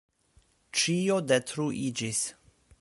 [0.79, 2.27] Ĉio detruiĝis.